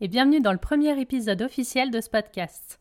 [0.00, 2.78] et bienvenue dans le premier épisode officiel de ce podcast.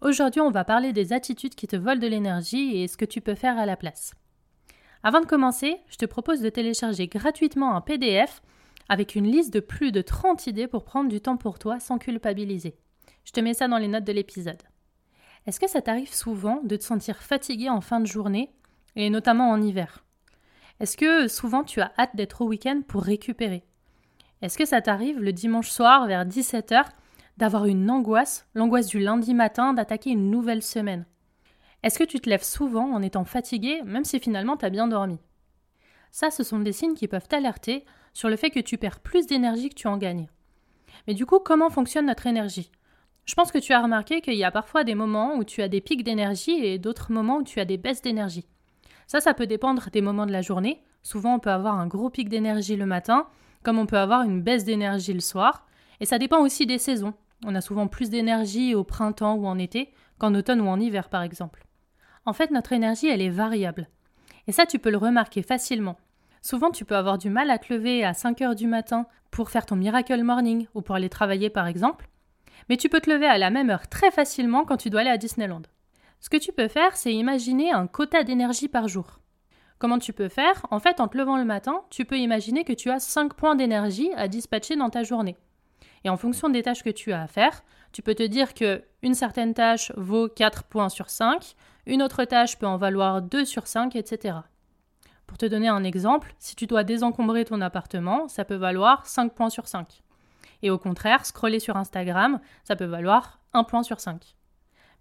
[0.00, 3.20] Aujourd'hui, on va parler des attitudes qui te volent de l'énergie et ce que tu
[3.20, 4.14] peux faire à la place.
[5.02, 8.40] Avant de commencer, je te propose de télécharger gratuitement un PDF
[8.88, 11.98] avec une liste de plus de 30 idées pour prendre du temps pour toi sans
[11.98, 12.76] culpabiliser.
[13.24, 14.62] Je te mets ça dans les notes de l'épisode.
[15.46, 18.54] Est-ce que ça t'arrive souvent de te sentir fatigué en fin de journée,
[18.94, 20.04] et notamment en hiver?
[20.78, 23.64] Est-ce que souvent tu as hâte d'être au week-end pour récupérer?
[24.44, 26.84] Est-ce que ça t'arrive le dimanche soir vers 17h
[27.38, 31.06] d'avoir une angoisse, l'angoisse du lundi matin d'attaquer une nouvelle semaine?
[31.82, 34.86] Est-ce que tu te lèves souvent en étant fatigué même si finalement tu as bien
[34.86, 35.18] dormi?
[36.10, 39.26] Ça, ce sont des signes qui peuvent t'alerter sur le fait que tu perds plus
[39.26, 40.28] d'énergie que tu en gagnes.
[41.06, 42.70] Mais du coup, comment fonctionne notre énergie?
[43.24, 45.68] Je pense que tu as remarqué qu'il y a parfois des moments où tu as
[45.68, 48.44] des pics d'énergie et d'autres moments où tu as des baisses d'énergie.
[49.06, 50.82] Ça, ça peut dépendre des moments de la journée.
[51.02, 53.26] Souvent, on peut avoir un gros pic d'énergie le matin,
[53.64, 55.66] comme on peut avoir une baisse d'énergie le soir.
[56.00, 57.14] Et ça dépend aussi des saisons.
[57.44, 61.08] On a souvent plus d'énergie au printemps ou en été qu'en automne ou en hiver,
[61.08, 61.66] par exemple.
[62.26, 63.88] En fait, notre énergie, elle est variable.
[64.46, 65.98] Et ça, tu peux le remarquer facilement.
[66.42, 69.50] Souvent, tu peux avoir du mal à te lever à 5 heures du matin pour
[69.50, 72.08] faire ton miracle morning ou pour aller travailler par exemple,
[72.68, 75.10] mais tu peux te lever à la même heure très facilement quand tu dois aller
[75.10, 75.62] à Disneyland.
[76.20, 79.20] Ce que tu peux faire, c'est imaginer un quota d'énergie par jour.
[79.84, 82.72] Comment tu peux faire En fait, en te levant le matin, tu peux imaginer que
[82.72, 85.36] tu as 5 points d'énergie à dispatcher dans ta journée.
[86.04, 87.62] Et en fonction des tâches que tu as à faire,
[87.92, 92.24] tu peux te dire que une certaine tâche vaut 4 points sur 5, une autre
[92.24, 94.38] tâche peut en valoir 2 sur 5, etc.
[95.26, 99.34] Pour te donner un exemple, si tu dois désencombrer ton appartement, ça peut valoir 5
[99.34, 100.00] points sur 5.
[100.62, 104.34] Et au contraire, scroller sur Instagram, ça peut valoir 1 point sur 5.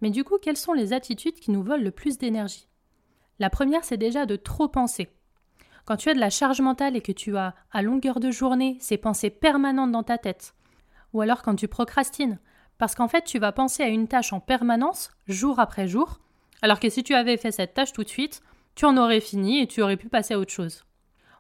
[0.02, 2.68] Mais du coup, quelles sont les attitudes qui nous volent le plus d'énergie?
[3.40, 5.10] La première, c'est déjà de trop penser.
[5.86, 8.78] Quand tu as de la charge mentale et que tu as, à longueur de journée,
[8.80, 10.56] ces pensées permanentes dans ta tête,
[11.12, 12.40] ou alors quand tu procrastines,
[12.78, 16.20] parce qu'en fait, tu vas penser à une tâche en permanence, jour après jour,
[16.62, 18.42] alors que si tu avais fait cette tâche tout de suite,
[18.76, 20.86] tu en aurais fini et tu aurais pu passer à autre chose.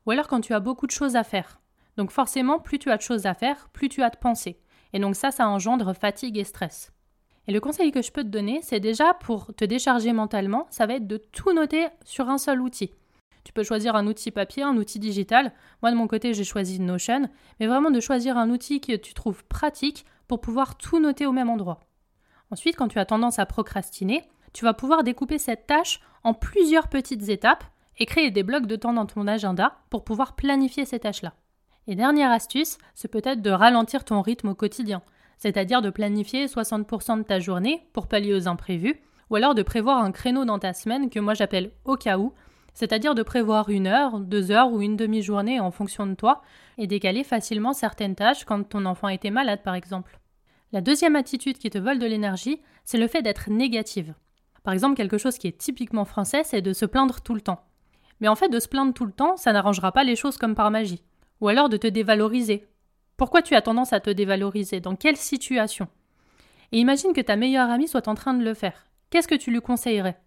[0.05, 1.59] Ou alors quand tu as beaucoup de choses à faire.
[1.97, 4.59] Donc forcément, plus tu as de choses à faire, plus tu as de pensées.
[4.91, 6.91] Et donc ça, ça engendre fatigue et stress.
[7.47, 10.85] Et le conseil que je peux te donner, c'est déjà pour te décharger mentalement, ça
[10.85, 12.91] va être de tout noter sur un seul outil.
[13.43, 15.51] Tu peux choisir un outil papier, un outil digital.
[15.81, 17.29] Moi, de mon côté, j'ai choisi Notion.
[17.59, 21.33] Mais vraiment de choisir un outil que tu trouves pratique pour pouvoir tout noter au
[21.33, 21.81] même endroit.
[22.51, 26.87] Ensuite, quand tu as tendance à procrastiner, tu vas pouvoir découper cette tâche en plusieurs
[26.87, 27.65] petites étapes
[27.97, 31.33] et créer des blocs de temps dans ton agenda pour pouvoir planifier ces tâches-là.
[31.87, 35.01] Et dernière astuce, c'est peut-être de ralentir ton rythme au quotidien,
[35.37, 38.99] c'est-à-dire de planifier 60% de ta journée pour pallier aux imprévus,
[39.29, 42.33] ou alors de prévoir un créneau dans ta semaine que moi j'appelle au cas où,
[42.73, 46.41] c'est-à-dire de prévoir une heure, deux heures ou une demi-journée en fonction de toi,
[46.77, 50.19] et décaler facilement certaines tâches quand ton enfant était malade par exemple.
[50.71, 54.15] La deuxième attitude qui te vole de l'énergie, c'est le fait d'être négative.
[54.63, 57.63] Par exemple, quelque chose qui est typiquement français, c'est de se plaindre tout le temps.
[58.21, 60.55] Mais en fait, de se plaindre tout le temps, ça n'arrangera pas les choses comme
[60.55, 61.03] par magie.
[61.41, 62.65] Ou alors de te dévaloriser.
[63.23, 65.87] Pourquoi tu as tendance à te dévaloriser Dans quelle situation?
[66.73, 68.85] Et imagine que ta meilleure amie soit en train de le faire.
[69.09, 70.19] Qu'est-ce que tu lui conseillerais?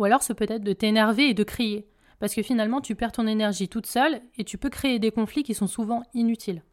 [0.00, 1.86] Ou alors c'est peut-être de t'énerver et de crier.
[2.18, 5.44] Parce que finalement, tu perds ton énergie toute seule et tu peux créer des conflits
[5.44, 6.64] qui sont souvent inutiles.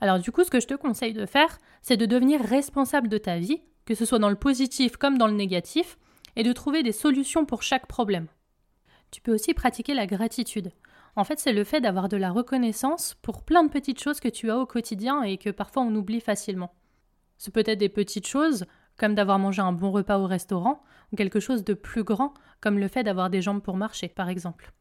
[0.00, 3.18] Alors du coup, ce que je te conseille de faire, c'est de devenir responsable de
[3.18, 5.98] ta vie, que ce soit dans le positif comme dans le négatif,
[6.36, 8.28] et de trouver des solutions pour chaque problème.
[9.10, 10.72] Tu peux aussi pratiquer la gratitude.
[11.20, 14.28] En fait, c'est le fait d'avoir de la reconnaissance pour plein de petites choses que
[14.30, 16.72] tu as au quotidien et que parfois on oublie facilement.
[17.36, 18.64] Ce peut être des petites choses,
[18.96, 20.82] comme d'avoir mangé un bon repas au restaurant,
[21.12, 22.32] ou quelque chose de plus grand,
[22.62, 24.72] comme le fait d'avoir des jambes pour marcher, par exemple.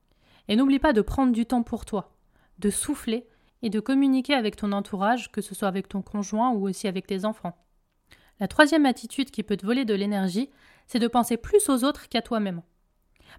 [0.47, 2.15] Et n'oublie pas de prendre du temps pour toi,
[2.59, 3.27] de souffler
[3.62, 7.06] et de communiquer avec ton entourage, que ce soit avec ton conjoint ou aussi avec
[7.06, 7.57] tes enfants.
[8.39, 10.50] La troisième attitude qui peut te voler de l'énergie,
[10.88, 12.62] c'est de penser plus aux autres qu'à toi-même.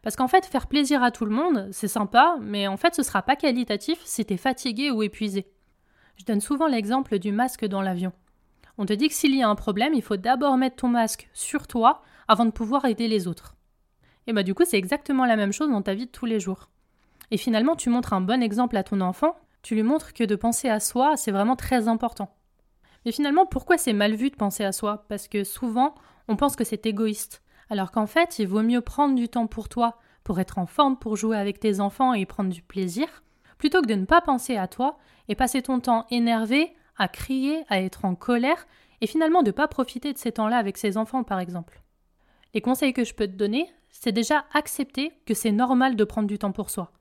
[0.02, 3.02] Parce qu'en fait, faire plaisir à tout le monde, c'est sympa, mais en fait, ce
[3.02, 5.46] sera pas qualitatif si t'es fatigué ou épuisé.
[6.16, 8.12] Je donne souvent l'exemple du masque dans l'avion.
[8.78, 11.28] On te dit que s'il y a un problème, il faut d'abord mettre ton masque
[11.32, 13.56] sur toi avant de pouvoir aider les autres.
[14.26, 16.40] Et bah du coup, c'est exactement la même chose dans ta vie de tous les
[16.40, 16.70] jours.
[17.30, 20.36] Et finalement, tu montres un bon exemple à ton enfant, tu lui montres que de
[20.36, 22.34] penser à soi, c'est vraiment très important.
[23.04, 25.04] Mais finalement, pourquoi c'est mal vu de penser à soi?
[25.08, 25.94] Parce que souvent,
[26.28, 27.42] on pense que c'est égoïste.
[27.70, 30.98] Alors qu'en fait, il vaut mieux prendre du temps pour toi, pour être en forme,
[30.98, 33.06] pour jouer avec tes enfants et prendre du plaisir,
[33.58, 37.64] plutôt que de ne pas penser à toi et passer ton temps énervé, à crier,
[37.68, 38.66] à être en colère,
[39.00, 41.80] et finalement de ne pas profiter de ces temps-là avec ses enfants, par exemple.
[42.52, 46.28] Les conseils que je peux te donner, c'est déjà accepter que c'est normal de prendre
[46.28, 46.92] du temps pour soi.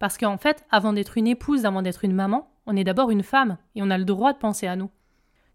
[0.00, 3.22] Parce qu'en fait, avant d'être une épouse, avant d'être une maman, on est d'abord une
[3.22, 4.90] femme et on a le droit de penser à nous.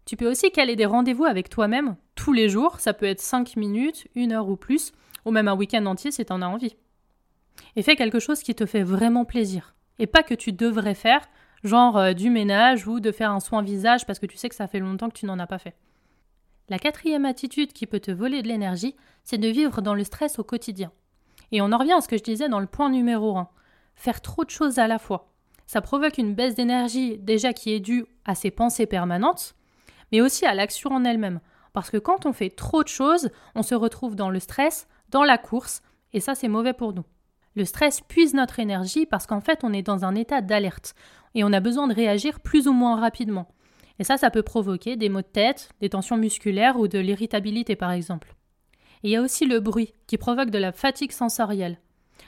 [0.06, 3.56] Tu peux aussi caler des rendez-vous avec toi-même tous les jours, ça peut être 5
[3.56, 4.92] minutes, une heure ou plus,
[5.24, 6.76] ou même un week-end entier si tu en as envie.
[7.76, 9.74] Et fais quelque chose qui te fait vraiment plaisir.
[9.98, 11.28] Et pas que tu devrais faire,
[11.62, 14.54] genre euh, du ménage ou de faire un soin visage parce que tu sais que
[14.54, 15.76] ça fait longtemps que tu n'en as pas fait.
[16.68, 20.38] La quatrième attitude qui peut te voler de l'énergie, c'est de vivre dans le stress
[20.38, 20.92] au quotidien.
[21.52, 23.48] Et on en revient à ce que je disais dans le point numéro 1.
[23.96, 25.30] Faire trop de choses à la fois.
[25.66, 29.54] Ça provoque une baisse d'énergie déjà qui est due à ses pensées permanentes,
[30.14, 31.40] mais aussi à l'action en elle-même.
[31.72, 35.24] Parce que quand on fait trop de choses, on se retrouve dans le stress, dans
[35.24, 35.82] la course,
[36.12, 37.02] et ça c'est mauvais pour nous.
[37.56, 40.94] Le stress puise notre énergie parce qu'en fait on est dans un état d'alerte,
[41.34, 43.48] et on a besoin de réagir plus ou moins rapidement.
[43.98, 47.74] Et ça, ça peut provoquer des maux de tête, des tensions musculaires ou de l'irritabilité
[47.74, 48.36] par exemple.
[49.02, 51.80] Il y a aussi le bruit qui provoque de la fatigue sensorielle.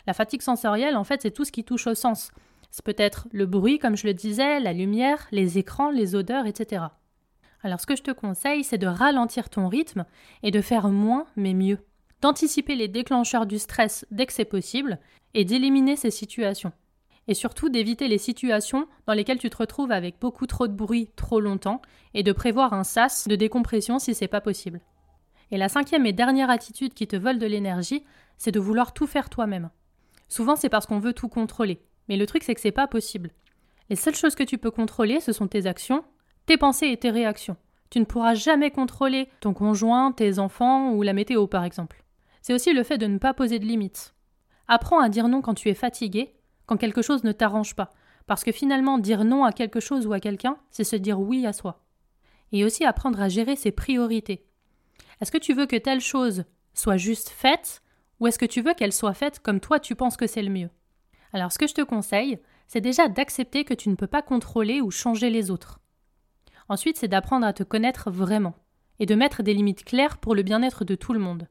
[0.08, 2.32] La fatigue sensorielle, en fait, c'est tout ce qui touche au sens.
[2.72, 6.86] C'est peut-être le bruit, comme je le disais, la lumière, les écrans, les odeurs, etc.
[7.66, 10.04] Alors ce que je te conseille, c'est de ralentir ton rythme
[10.44, 11.80] et de faire moins mais mieux.
[12.20, 15.00] D'anticiper les déclencheurs du stress dès que c'est possible
[15.34, 16.70] et d'éliminer ces situations
[17.26, 21.10] et surtout d'éviter les situations dans lesquelles tu te retrouves avec beaucoup trop de bruit
[21.16, 21.82] trop longtemps
[22.14, 24.80] et de prévoir un sas de décompression si c'est pas possible.
[25.50, 28.04] Et la cinquième et dernière attitude qui te vole de l'énergie,
[28.38, 29.70] c'est de vouloir tout faire toi-même.
[30.28, 33.32] Souvent c'est parce qu'on veut tout contrôler, mais le truc c'est que c'est pas possible.
[33.90, 36.04] Les seules choses que tu peux contrôler, ce sont tes actions,
[36.46, 37.56] tes pensées et tes réactions.
[37.90, 42.02] Tu ne pourras jamais contrôler ton conjoint, tes enfants ou la météo par exemple.
[42.42, 44.14] C'est aussi le fait de ne pas poser de limites.
[44.68, 47.90] Apprends à dire non quand tu es fatigué quand quelque chose ne t'arrange pas.
[48.26, 51.46] Parce que finalement, dire non à quelque chose ou à quelqu'un, c'est se dire oui
[51.46, 51.84] à soi.
[52.52, 54.44] Et aussi apprendre à gérer ses priorités.
[55.20, 56.44] Est-ce que tu veux que telle chose
[56.74, 57.82] soit juste faite,
[58.20, 60.50] ou est-ce que tu veux qu'elle soit faite comme toi tu penses que c'est le
[60.50, 60.70] mieux?
[61.32, 64.80] Alors ce que je te conseille, c'est déjà d'accepter que tu ne peux pas contrôler
[64.80, 65.80] ou changer les autres.
[66.68, 68.54] Ensuite, c'est d'apprendre à te connaître vraiment,
[68.98, 71.48] et de mettre des limites claires pour le bien-être de tout le monde.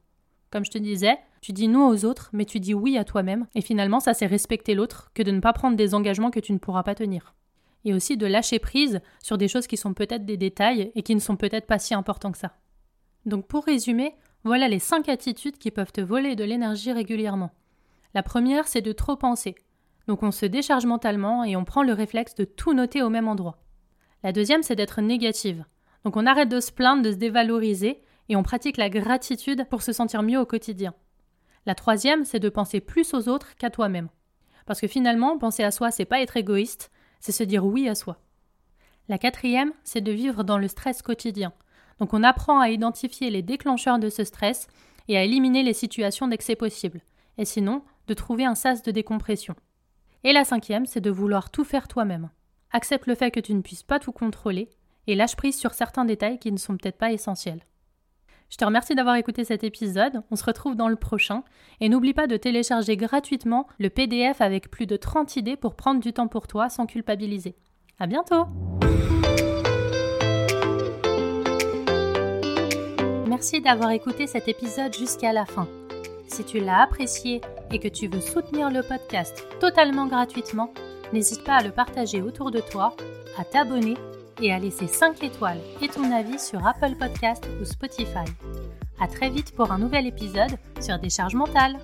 [0.52, 3.48] Comme je te disais, tu dis non aux autres, mais tu dis oui à toi-même,
[3.56, 6.54] et finalement ça c'est respecter l'autre que de ne pas prendre des engagements que tu
[6.54, 7.36] ne pourras pas tenir.
[7.84, 11.14] Et aussi de lâcher prise sur des choses qui sont peut-être des détails et qui
[11.14, 12.54] ne sont peut-être pas si importants que ça.
[13.26, 17.52] Donc pour résumer, voilà les 5 attitudes qui peuvent te voler de l'énergie régulièrement.
[18.14, 19.56] La première, c'est de trop penser.
[20.08, 23.28] Donc on se décharge mentalement et on prend le réflexe de tout noter au même
[23.28, 23.65] endroit.
[24.26, 25.66] La deuxième, c'est d'être négative.
[26.04, 29.84] Donc on arrête de se plaindre, de se dévaloriser et on pratique la gratitude pour
[29.84, 30.96] se sentir mieux au quotidien.
[31.68, 34.10] La troisième, c'est de penser plus aux autres qu'à toi-même.
[34.66, 36.90] Parce que finalement, penser à soi, c'est pas être égoïste,
[37.20, 38.18] c'est se dire oui à soi.
[39.10, 41.54] La quatrième, c'est de vivre dans le stress quotidien.
[42.00, 44.66] Donc on apprend à identifier les déclencheurs de ce stress
[45.08, 47.02] et à éliminer les situations dès que c'est possible.
[47.38, 49.54] Et sinon, de trouver un sas de décompression.
[50.24, 52.32] Et la cinquième, c'est de vouloir tout faire toi-même.
[52.76, 54.70] Accepte le fait que tu ne puisses pas tout contrôler
[55.08, 57.62] et lâche prise sur certains détails qui ne sont peut-être pas essentiels.
[58.50, 61.46] Je te remercie d'avoir écouté cet épisode, on se retrouve dans le prochain,
[61.80, 66.02] et n'oublie pas de télécharger gratuitement le PDF avec plus de 30 idées pour prendre
[66.02, 67.56] du temps pour toi sans culpabiliser.
[67.98, 68.44] À bientôt!
[73.30, 75.70] Merci d'avoir écouté cet épisode jusqu'à la fin.
[76.28, 77.40] Si tu l'as apprécié
[77.72, 80.74] et que tu veux soutenir le podcast totalement gratuitement,
[81.14, 82.96] n'hésite pas à le partager autour de toi,
[83.38, 83.96] à t'abonner
[84.42, 88.26] et à laisser 5 étoiles et ton avis sur Apple Podcast ou Spotify.
[89.00, 91.78] À très vite pour un nouvel épisode sur Décharge mentale.